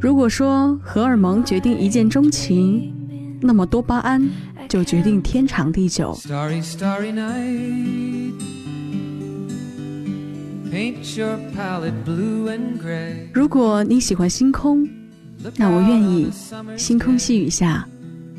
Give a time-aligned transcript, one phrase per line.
[0.00, 2.92] 如果说荷尔蒙决定一见钟情，
[3.40, 4.28] 那么多巴胺
[4.68, 6.16] 就决定天长地久。
[13.32, 14.88] 如果你喜欢星空，
[15.56, 16.28] 那我愿意
[16.76, 17.88] 星空细雨下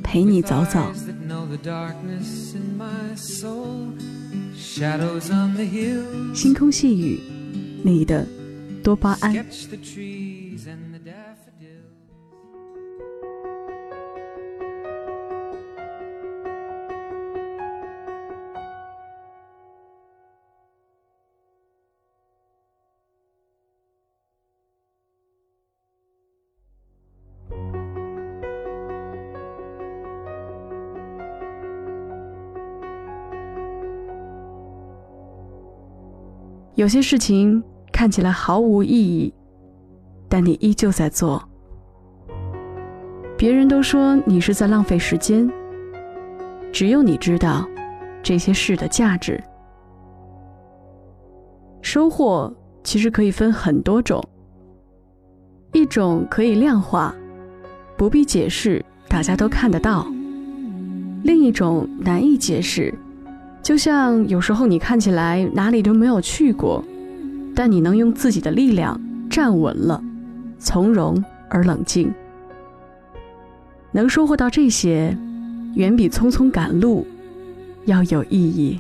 [0.03, 0.91] 陪你走走。
[6.33, 7.19] 星空细雨，
[7.83, 8.27] 你的
[8.87, 9.35] 多巴胺。
[36.75, 37.61] 有些事情
[37.97, 39.33] 看起来毫无意义，
[40.29, 41.43] 但你依旧在做。
[43.35, 45.51] 别人都说你是在浪费时间，
[46.71, 47.67] 只有你知道
[48.21, 49.43] 这些事的价值。
[51.81, 54.23] 收获其实可以分很多种，
[55.73, 57.15] 一种可以量化，
[57.97, 60.05] 不必解释，大家都看得到；
[61.23, 62.93] 另一种难以解释。
[63.63, 66.83] 就像有时候你看起来哪里都没有去过，
[67.57, 69.99] 但你能用自己的力量站稳了，
[70.59, 72.13] 从容而冷静，
[73.91, 75.17] 能收获到这些，
[75.73, 77.07] 远比匆匆赶路
[77.85, 78.79] 要有意义。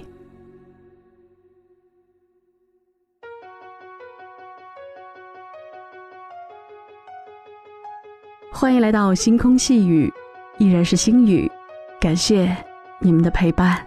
[8.51, 10.13] 欢迎来到星空细雨，
[10.59, 11.51] 依然是星雨，
[11.99, 12.55] 感谢
[12.99, 13.86] 你们的陪伴。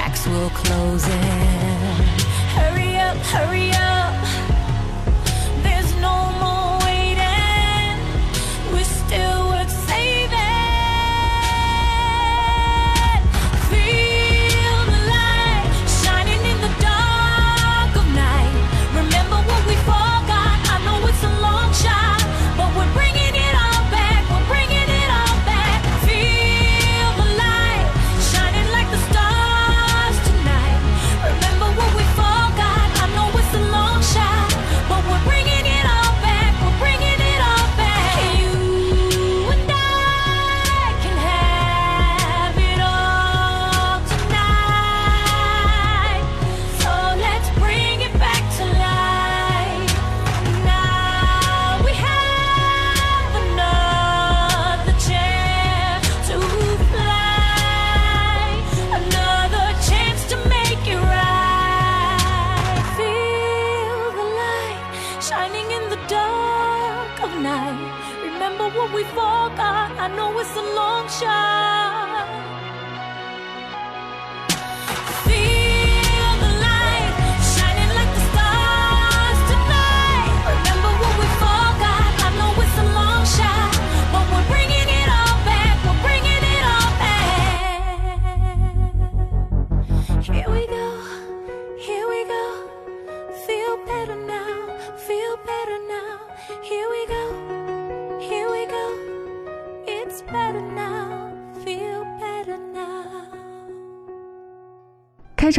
[0.00, 1.20] Cracks will close in.
[2.56, 4.59] Hurry up, hurry up.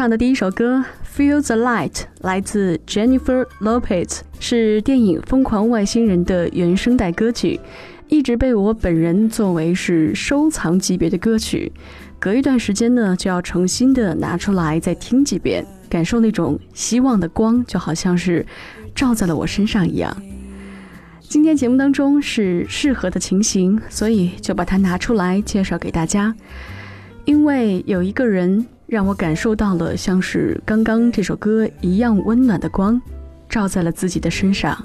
[0.02, 0.84] 唱的第一首歌
[1.16, 7.60] 《Feel the Light》来自 Jennifer Lopez，是电影《疯狂外星人》的原声带歌曲，
[8.08, 11.72] 一直被我本人作为是收藏级别的歌曲。
[12.18, 18.44] 隔一段时间呢，就要重新的拿出来再听几遍，感受那种希望的光，就好像是
[18.96, 20.20] 照在了我身上一样。
[21.20, 26.36] 今天节目当中是适合的情形，所以就把它拿出来介绍给大家。
[27.26, 28.66] 因为有一个人。
[28.92, 33.02] 让我感受到了像是刚刚这首歌一样温暖的光，
[33.48, 34.78] 照在了自己的身上。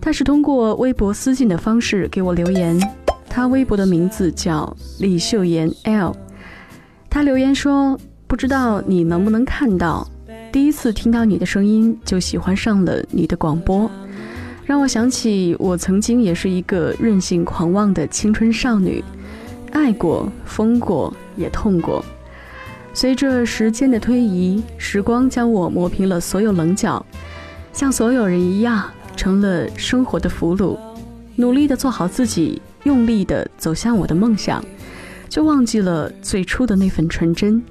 [0.00, 2.76] 他是通过微博私信的方式给我留言，
[3.28, 6.12] 他微博的名字叫李秀妍 L。
[7.08, 7.96] 他留言说
[8.26, 10.04] ：“不知道你能不能看到，
[10.50, 13.88] 第一次听到你的声音就喜欢上了你的广播，
[14.64, 19.04] 让我想起我曾经也是一个任性狂妄的青春少女，
[19.70, 22.04] 爱过，疯过，也痛过。”
[22.94, 27.04] 随着时间的推移，时光将我磨平了所有棱角，
[27.72, 30.76] 像所有人一样，成了生活的俘虏，
[31.36, 34.64] 努力的做好自己，用力的走向我的梦想，
[35.28, 37.62] 就忘记了最初的那份纯真。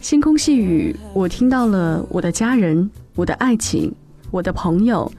[0.00, 3.94] 星空细雨，我听到了我的家人，我的爱情，
[4.30, 5.12] 我的朋友，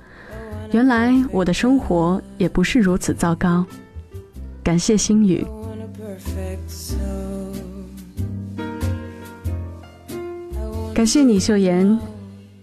[0.71, 3.63] 原来我的生活也不是如此糟糕。
[4.63, 5.45] 感谢星雨。
[10.93, 11.99] 感谢你，秀妍。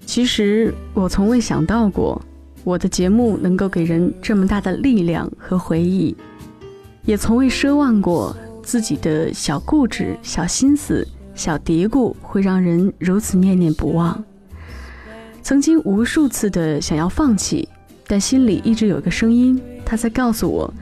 [0.07, 2.23] 其实我从未想到过，
[2.63, 6.17] 我的节目能够给人这么大的力量和回忆，
[7.05, 14.23] 也从未奢望过自己的小固执、小心思、小嘀咕会让人如此念念不忘。
[15.43, 17.69] 曾经无数次的想要放弃，
[18.07, 20.73] 但心里一直有一个声音，他在告诉我：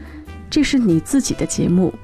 [0.51, 1.95] 这是你自己的节目，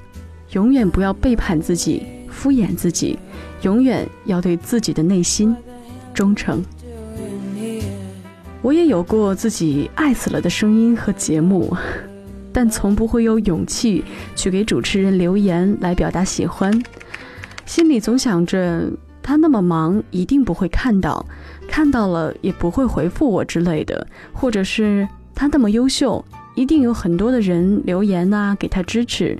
[0.53, 3.19] 永远不要背叛自己，敷衍自己。
[3.61, 5.55] 永远要对自己的内心
[6.13, 6.63] 忠诚。
[8.61, 11.71] 我也有过自己爱死了的声音和节目，
[12.51, 14.03] 但从不会有勇气
[14.35, 16.81] 去给主持人留言来表达喜欢。
[17.65, 18.89] 心里总想着
[19.21, 21.23] 他那么忙，一定不会看到，
[21.67, 26.25] 看到了也不会回复我之类的，或者是他那么优秀，
[26.55, 29.37] 一定有很多的人留言啊给他支持，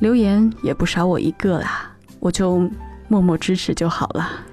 [0.00, 1.90] 留言也不少我一个啦，
[2.20, 2.68] 我就。
[3.08, 4.44] 默默支持就好了。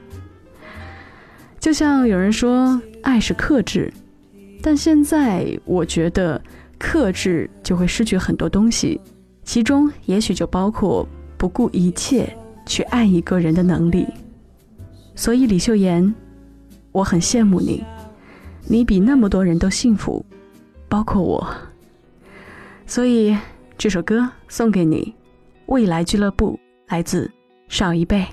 [1.59, 3.91] 就像有人说，爱是克制，
[4.61, 6.41] 但现在我觉得
[6.77, 8.99] 克制就会失去很多东西，
[9.43, 11.07] 其中也许就包括
[11.37, 12.35] 不顾一切
[12.65, 14.07] 去爱一个人的能力。
[15.15, 16.13] 所以李秀妍，
[16.91, 17.83] 我很羡慕你，
[18.67, 20.25] 你比那么多人都幸福，
[20.87, 21.47] 包括我。
[22.85, 23.35] 所以
[23.77, 25.15] 这首歌送给你，
[25.65, 26.59] 《未来俱乐部》
[26.91, 27.31] 来自
[27.67, 28.23] 少一辈。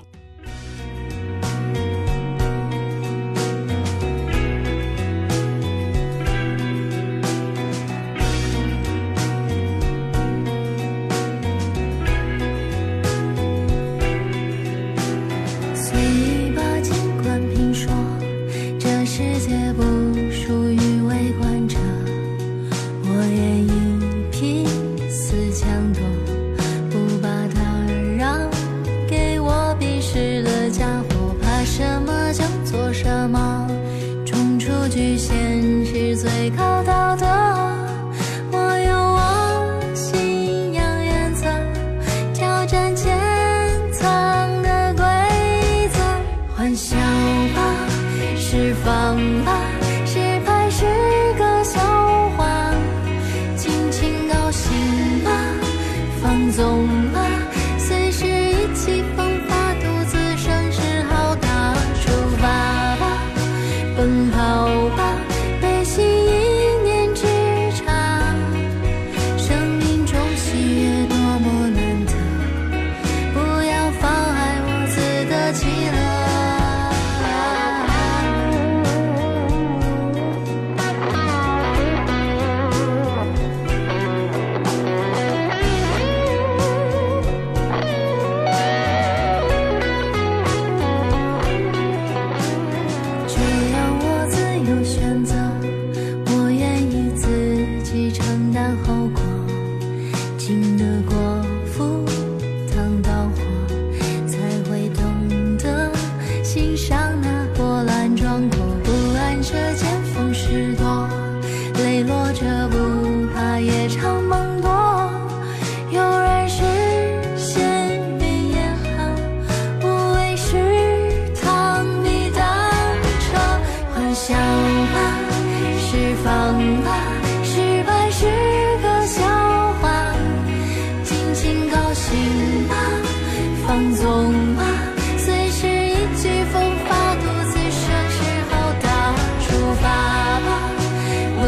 [34.93, 37.02] 局限是最高的。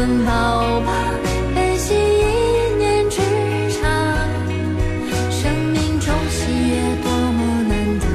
[0.06, 0.30] 奔跑
[0.82, 0.92] 吧，
[1.52, 3.16] 悲喜一念之
[3.72, 3.82] 差，
[5.32, 8.06] 生命中喜悦多么难得，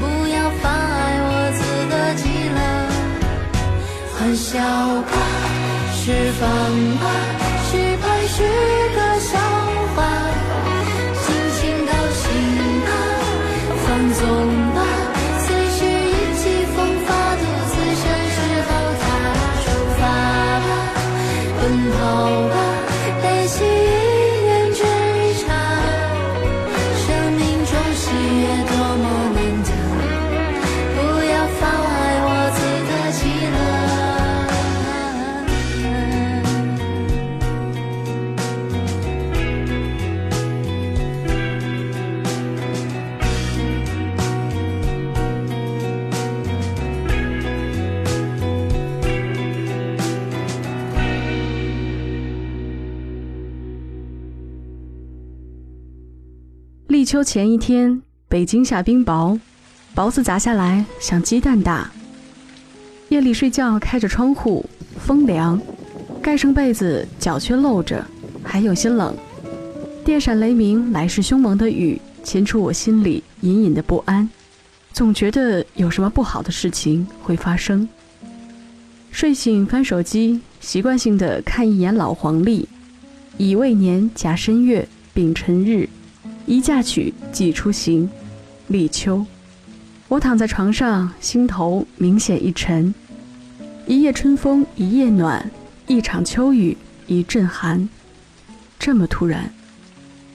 [0.00, 0.02] 不
[0.34, 2.58] 要妨碍我自得其乐，
[4.18, 4.58] 欢笑
[5.12, 5.14] 吧，
[5.94, 6.02] 释
[6.40, 6.42] 放
[57.04, 59.38] 立秋前一天，北京下冰雹，
[59.94, 61.92] 雹子砸下来像鸡蛋大。
[63.10, 64.64] 夜里睡觉开着窗户，
[64.96, 65.60] 风凉，
[66.22, 68.02] 盖上被子，脚却露着，
[68.42, 69.14] 还有些冷。
[70.02, 74.26] 电闪雷鸣，来势凶猛的雨，牵出我心里隐隐的不安，
[74.94, 77.86] 总觉得有什么不好的事情会发生。
[79.10, 82.66] 睡醒翻手机，习惯性的看一眼老黄历，
[83.36, 85.86] 乙未年甲申月丙辰日。
[86.46, 88.08] 一嫁娶，即出行，
[88.68, 89.24] 立秋。
[90.08, 92.94] 我躺在床上，心头明显一沉。
[93.86, 95.50] 一夜春风一夜暖，
[95.86, 97.88] 一场秋雨一阵寒。
[98.78, 99.50] 这么突然，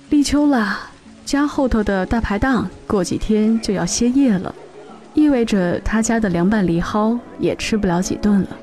[0.10, 0.78] 立秋了，
[1.25, 4.54] 家后头的大排档过几天就要歇业了，
[5.13, 8.58] 意味着他家的凉拌藜蒿也吃不了几顿了。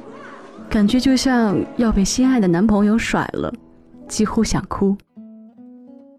[0.68, 3.54] 感觉就像要被心爱的男朋友甩了，
[4.08, 4.96] 几乎想哭。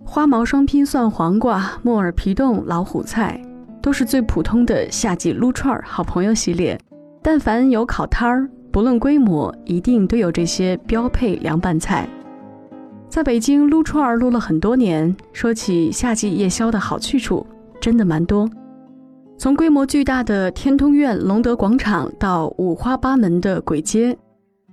[0.09, 3.39] 花毛双拼蒜黄瓜、木耳皮冻、老虎菜，
[3.81, 6.79] 都是最普通的夏季撸串好朋友系列。
[7.21, 12.07] 但凡有烤摊儿，不论规模，一定都有这些标配凉拌菜。
[13.09, 17.45] 在北京撸串撸了很多年，说起夏季夜宵的好去处，
[17.81, 18.49] 真的蛮多。
[19.37, 24.17] 从规模巨大的天通苑隆德广场到五花八门的簋街。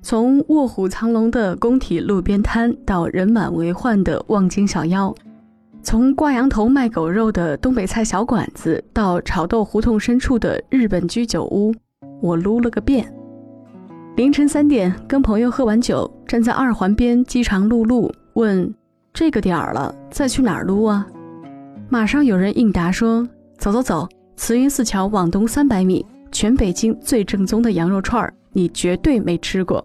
[0.05, 5.15] 从卧虎藏龙的工体路边摊到人满为患的望京小腰，
[5.83, 11.75] 从挂羊头卖狗肉的东北菜小馆子到炒豆胡同深处的日本居酒屋，
[12.21, 13.11] 我撸了个遍。
[14.17, 18.75] 凌晨三点，跟朋友喝完酒，站在二环边饥肠辘辘，问
[19.15, 21.07] ：“这个点儿了，再去哪儿撸啊？”
[21.89, 24.07] 马上有人应答说：“走走走，
[24.37, 29.83] 慈云寺桥往东三百米，全北京最正宗的羊肉串儿，你绝对没吃过。”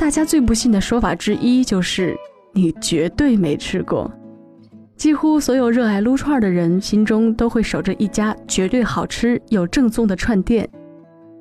[0.00, 2.16] 大家最不信的说法之一就是
[2.54, 4.10] 你绝对没吃过。
[4.96, 10.66] 几乎所有热爱撸串的人心中都会守着一家绝对好吃又正宗的串店。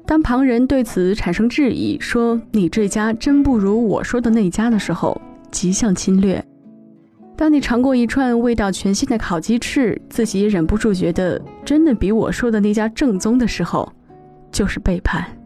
[0.06, 6.44] 当旁人对此产生质疑，说你这家真不如我说的那家的时候，极像侵略。
[7.38, 13.90] 当你尝过一串味道全新的烤鸡翅，自己忍不住觉得真的比我说的那家正宗的时候，
[14.52, 15.39] 就是背叛。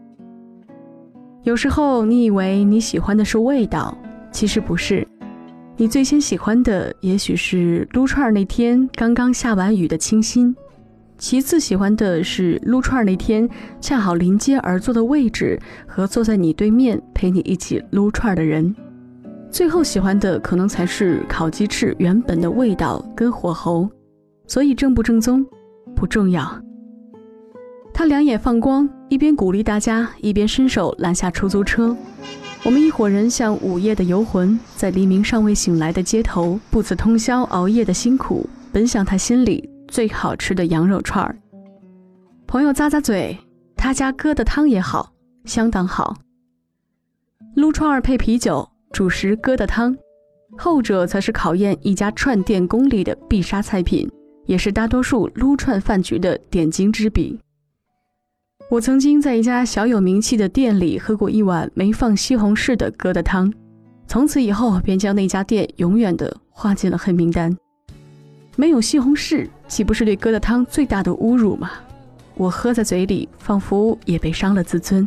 [1.44, 3.96] 有时候你以为你喜欢的是味道，
[4.32, 5.06] 其实不是。
[5.76, 10.56] 你最先喜欢的也许是撸串那天刚刚下完雨的清新，
[11.18, 13.46] 其次喜欢的是撸串那天
[13.78, 18.74] 恰好临街而坐的位置和坐在你对面陪你一起撸串的人，
[19.50, 23.86] 最后喜欢的可能才是烤鸡翅原本的味道跟火候。
[24.46, 25.44] 所以正不正宗
[25.94, 26.58] 不重要。
[27.96, 31.96] 他两眼放光，一边鼓励大家，一边伸手拦下出租车。
[32.64, 41.38] 我们一伙人像午夜的游魂，在黎明尚未醒来的街头，不辞通宵熬夜的辛苦，奔向他心里最好吃的羊肉串儿。
[42.48, 43.38] 朋友咂咂嘴，
[43.76, 45.12] 他家疙瘩汤也好，
[45.44, 46.16] 相当好。
[47.54, 49.96] 撸串儿配啤酒，主食疙瘩汤，
[50.58, 54.10] 后者才是考验一家串店功力的必杀菜品，
[54.46, 57.38] 也是大多数撸串饭局的点睛之笔。
[58.70, 63.52] 我曾经在一家小有名气的店里喝过一碗没放西红柿的疙瘩汤，
[64.08, 67.54] 从此以后便将那家店永远的划进了黑名单。
[68.56, 71.72] 没有西红柿，岂不是对疙瘩汤最大的侮辱吗？
[72.36, 75.06] 我喝在嘴里，仿佛也被伤了自尊。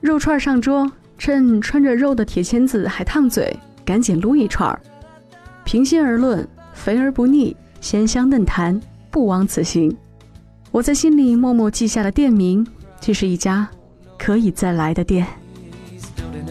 [0.00, 4.78] 肉串上桌，趁穿着肉的铁签子还烫嘴，赶紧撸一串。
[5.64, 8.78] 平心而论，肥而不腻，鲜香嫩弹，
[9.10, 9.96] 不枉此行。
[10.72, 12.66] 我在心里默默记下了店名，
[12.98, 13.68] 这是一家
[14.18, 15.26] 可以再来的店。
[15.90, 16.46] He's building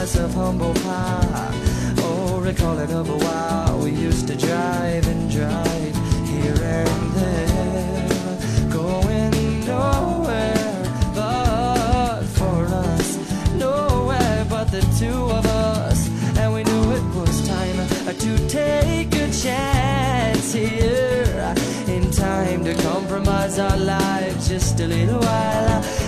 [0.00, 1.50] of humble pie.
[1.98, 5.94] Oh, recalling of a while we used to drive and drive
[6.26, 10.82] here and there, going nowhere
[11.14, 13.18] but for us,
[13.52, 16.08] nowhere but the two of us,
[16.38, 21.54] and we knew it was time uh, to take a chance here
[21.88, 25.99] in time to compromise our lives just a little while.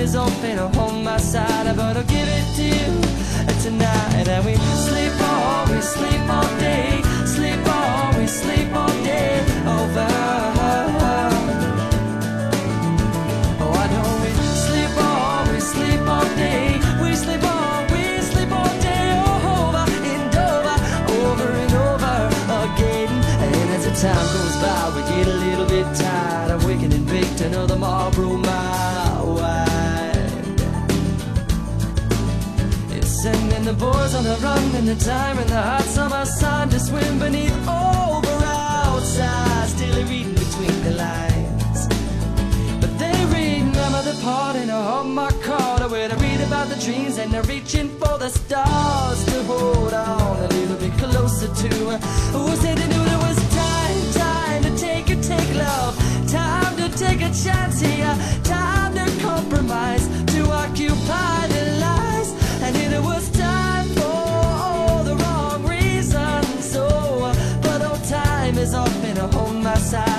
[0.00, 1.76] Is often on my side.
[1.76, 2.92] But I'll give it to you
[3.62, 4.28] tonight.
[4.28, 7.02] And we sleep all, we sleep all day.
[7.26, 10.59] Sleep all, we sleep all day over.
[33.80, 37.56] Boys on the run in the time and the hot summer sun to swim beneath
[37.66, 41.88] over outside, still reading between the lines.
[42.82, 47.16] But they remember the part in a Hallmark card where they read about the dreams
[47.16, 51.74] and they're reaching for the stars to hold on a little bit closer to.
[52.34, 55.96] Who said they knew there was time, time to take a take love,
[56.28, 58.14] time to take a chance here,
[58.44, 60.06] time to compromise,
[69.80, 70.09] pasar.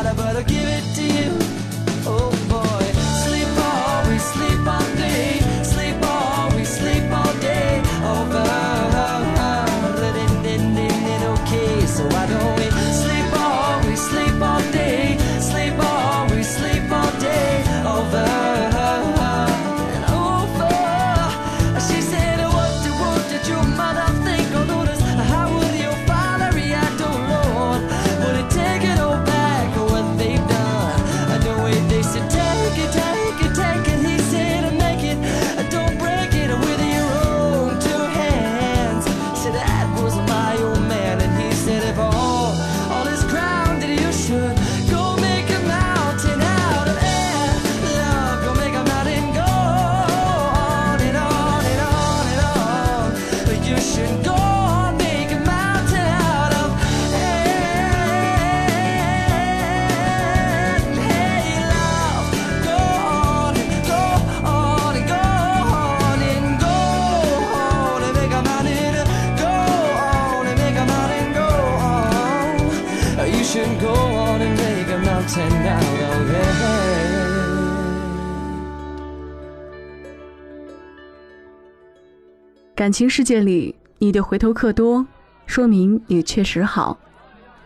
[82.82, 85.06] 感情世界里，你的回头客多，
[85.46, 86.98] 说明你确实好；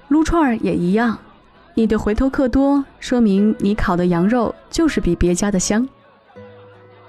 [0.10, 1.18] 撸串儿也一样，
[1.74, 5.88] 你的回头客多，说明你烤的羊肉就是比别家的香。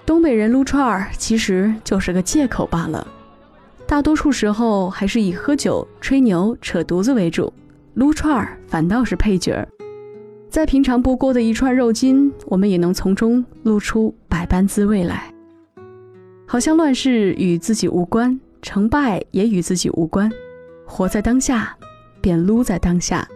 [0.04, 3.04] 东北人撸串儿其实就是个借口罢了，
[3.88, 7.52] 大多数时候还是以喝酒、吹牛、扯犊子为主，
[7.94, 9.66] 撸串儿反倒是配角儿。
[10.48, 15.32] 在平常不过的一串肉筋，我们也能从中撸出百般滋味来。
[16.46, 20.30] 好像乱世与自己无关，成败也与自己无关，
[20.86, 21.76] 活在当下，
[22.20, 23.26] 便撸在当下。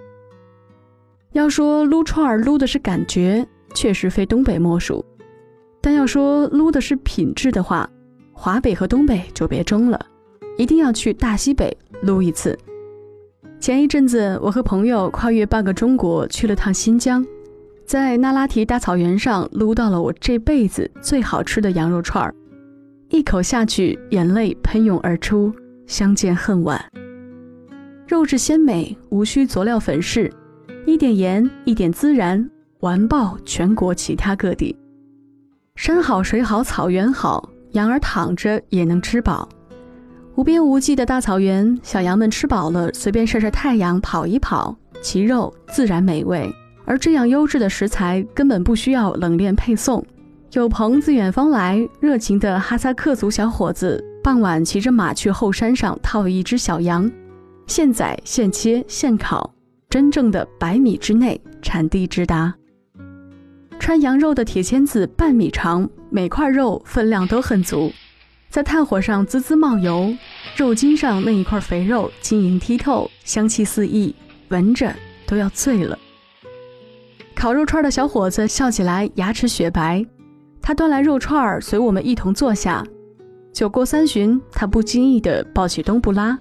[1.33, 5.05] 要说撸串儿撸的是感觉，确实非东北莫属；
[5.81, 7.89] 但要说撸的是品质的话，
[8.33, 10.07] 华北和东北就别争了，
[10.57, 12.57] 一定要去大西北撸一次。
[13.59, 17.27] 前一阵子，我和朋友跨越半个中国去了趟新疆，
[17.85, 22.35] 在那拉提大草原上撸到了我这辈子最好吃的羊肉串儿，
[23.11, 25.53] 一口下去，眼泪喷涌而出，
[25.85, 26.81] 相见恨晚。
[28.07, 30.33] 肉质鲜美，无需佐料粉饰。
[30.87, 32.49] 一点盐，一点孜然，
[32.81, 34.77] 完爆全国其他各地。
[35.75, 39.49] 山好水好草原好，羊儿躺着也能吃饱。
[40.37, 46.49] 无边无际的大草原，小羊们吃饱了，随便晒晒太阳，跑一跑，其肉自然美味。
[46.85, 50.05] 而这样优质的食材，根本不需要冷链配送。
[50.53, 57.09] 有朋自远方来，热情的哈萨克族小伙子，傍晚骑着马去后山上套一只小羊，
[57.69, 59.55] 现宰现切现烤。
[59.89, 62.53] 真正的百米之内，产地直达。
[63.79, 67.93] 穿羊肉的铁签子半米长，每块肉分量都很足，
[68.49, 70.13] 在炭火上滋滋冒油，
[70.57, 74.13] 肉筋上那一块肥肉晶莹剔透，香气四溢，
[74.49, 74.93] 闻着
[75.29, 75.97] 都要醉了。
[77.37, 80.05] 烤肉串的小伙子笑起来牙齿雪白，
[80.61, 82.85] 他端来肉串儿，随我们一同坐下。
[83.53, 86.39] 酒过三巡，他不经意地抱起冬不拉，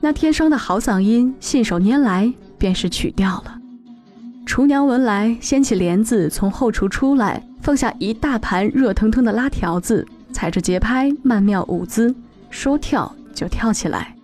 [0.00, 2.32] 那天生的好嗓音信手拈来。
[2.60, 3.58] 便是曲调了。
[4.44, 12.14] 厨娘闻来，掀起帘子，从后厨出来，放下一大盘热腾腾的拉条子，踩着节拍，曼妙舞姿，
[12.50, 14.14] 说跳就跳起来。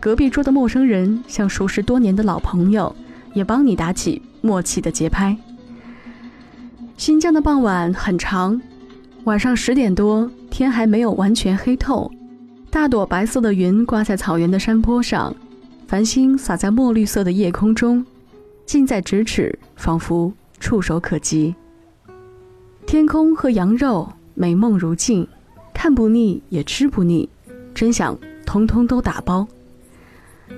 [0.00, 2.96] 隔壁桌的陌生人，像熟识多年的老朋友，
[3.34, 5.36] 也帮你打起默契的节拍。
[6.96, 8.60] 新疆的傍晚很长，
[9.24, 12.10] 晚上十点多，天还没有完全黑透，
[12.70, 15.34] 大朵白色的云挂在草原的山坡上。
[15.86, 18.04] 繁星洒在墨绿色的夜空中，
[18.64, 21.54] 近在咫尺，仿佛触手可及。
[22.86, 25.26] 天空和羊肉，美梦如镜，
[25.74, 27.28] 看不腻也吃不腻，
[27.74, 29.46] 真想通通都打包。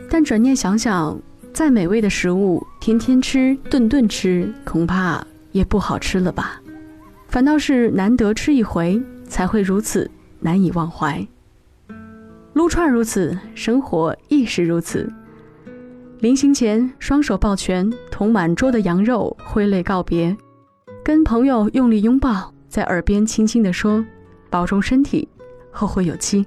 [0.09, 1.19] 但转念想想，
[1.53, 6.61] 再美味的食物，天天吃，顿顿吃，恐怕也不好吃了吧？
[7.29, 11.27] 反倒是难得吃一回，才会如此难以忘怀。
[12.53, 15.11] 撸串如此，生活亦是如此。
[16.21, 20.37] 临行前，双手抱拳，同满桌的羊肉挥泪告别，
[21.03, 24.05] 跟朋友用力拥抱，在耳边轻轻地说
[24.51, 25.27] ：“保重身体，
[25.71, 26.47] 后会有期。”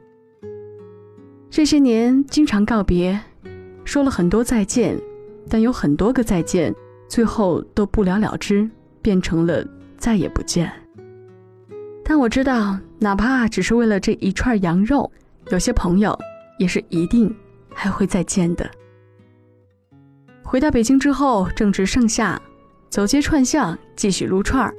[1.49, 3.19] 这些年经常告别，
[3.83, 4.95] 说了很多再见，
[5.49, 6.73] 但有很多个再见，
[7.07, 8.69] 最后都不了了之，
[9.01, 9.65] 变成了
[9.97, 10.71] 再也不见。
[12.03, 15.11] 但我知道，哪怕只是为了这一串羊肉。
[15.51, 16.15] 有些朋友
[16.59, 17.35] 也是一定
[17.73, 18.69] 还会再见的。
[20.43, 22.39] 回到北京之后，正值盛夏，
[22.89, 24.73] 走街串巷继续撸串儿，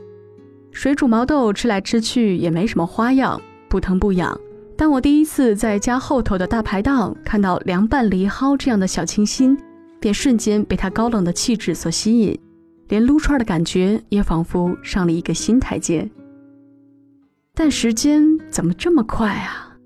[0.71, 4.39] 水煮毛豆吃来吃去也没什么花样，不疼不痒。
[4.77, 9.59] 当我第一次在家后头的大排档看到凉拌藜蒿这样的小清新，
[9.99, 12.39] 便瞬间被它高冷的气质所吸引，
[12.91, 16.09] 连撸串的感觉也仿佛上了一个新台阶。
[17.55, 19.77] 但时间怎么这么快啊？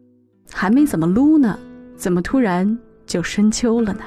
[0.53, 1.59] 还没怎么撸呢，
[1.97, 4.01] 怎么突然就深秋了呢？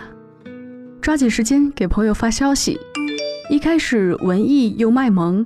[1.02, 2.78] 抓紧时间给朋友发消息。
[3.50, 5.46] 一开始文艺又卖萌，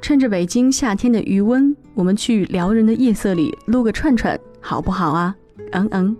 [0.00, 5.34] 趁着北京夏天的余温，我们去撩人的夜色里撸个串串，好不好啊？
[5.72, 6.16] 嗯嗯。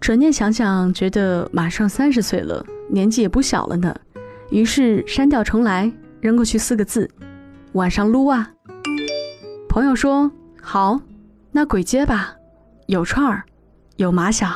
[0.00, 3.94] 转念想想，觉得马上三十岁了，年纪也不小了呢。
[4.54, 7.10] 于是删掉重来，扔过去四个字：
[7.72, 8.48] 晚上撸啊。
[9.68, 10.30] 朋友说
[10.62, 11.00] 好，
[11.50, 12.32] 那鬼街吧。
[12.86, 13.42] 有串儿，
[13.96, 14.46] 有马小。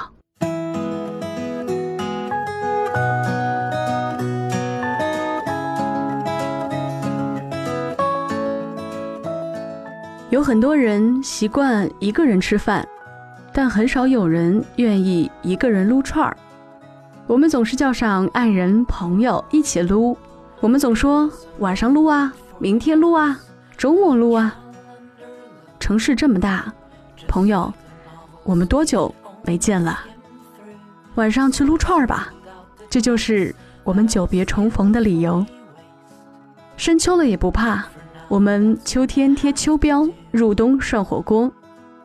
[10.31, 12.87] 有很多人习惯一个人吃饭，
[13.53, 16.37] 但很少有人愿意一个人撸串儿。
[17.29, 20.17] 我们总是叫上爱人、朋友一起撸，
[20.61, 23.39] 我们总说晚上撸啊，明天撸啊，
[23.77, 24.57] 周末撸啊。
[25.79, 26.73] 城市这么大，
[27.29, 27.71] 朋友。
[28.45, 29.15] 我们多久
[29.45, 29.99] 没见了？
[31.17, 32.33] 晚上去撸串儿吧，
[32.89, 35.45] 这就是我们久别重逢的理由。
[36.79, 37.85] 深秋了也不怕，
[38.27, 41.53] 我们秋天贴秋膘，入冬涮火锅，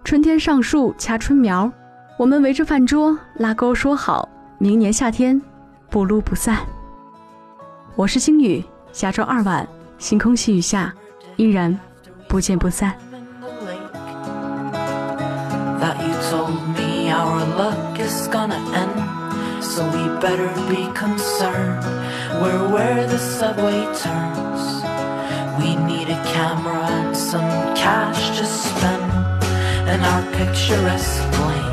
[0.03, 1.71] 春天上树掐春苗，
[2.17, 4.27] 我们围着饭桌拉钩说好，
[4.63, 5.41] 明年夏天
[5.89, 6.59] 不撸不散。
[7.97, 10.93] 我是星宇，下周二晚星空细雨下，
[11.35, 11.77] 依然
[12.29, 12.95] 不见不散。
[15.81, 17.11] that you told me
[17.57, 21.83] luck is gonna end, so we better be concerned.
[22.41, 24.81] We're where the subway turns.
[25.59, 29.11] We need a camera and some cash to spend,
[29.89, 31.72] and our picturesque lane.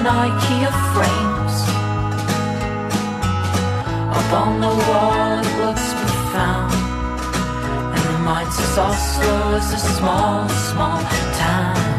[0.00, 1.56] In IKEA frames.
[4.16, 6.72] Up on the wall, it looks profound
[7.94, 11.02] and reminds us Oslo is a small, small
[11.36, 11.89] town.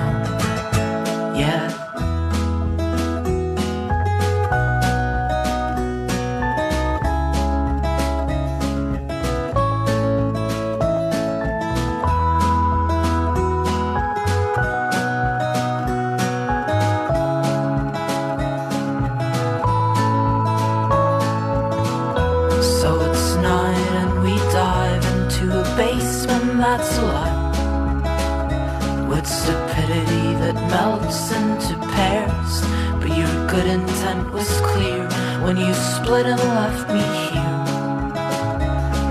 [33.62, 35.08] Good intent was clear
[35.44, 37.58] when you split and left me here.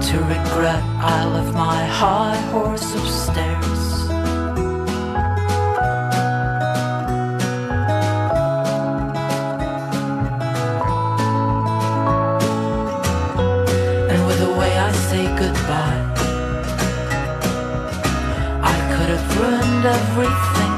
[0.09, 3.83] To regret, I left my high horse upstairs.
[14.13, 16.03] and with the way I say goodbye.
[18.73, 20.75] I could have ruined everything,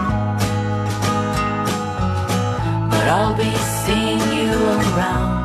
[2.91, 3.62] but I'll be
[3.93, 4.53] seeing you
[4.95, 5.45] around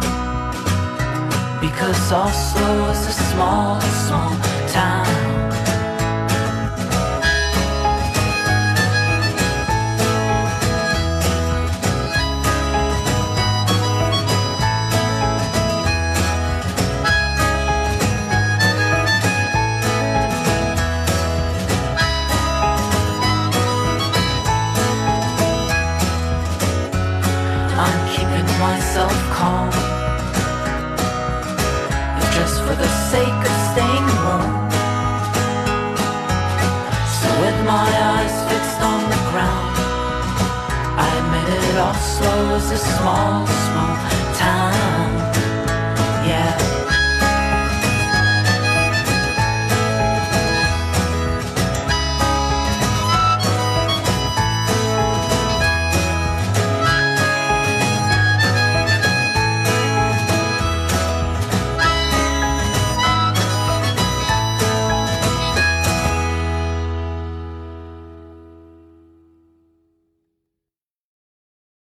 [1.60, 4.32] because Oslo is a small, small
[4.70, 5.17] town.